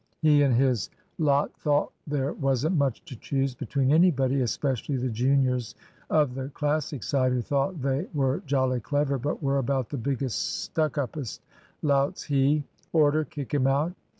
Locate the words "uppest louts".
10.95-12.23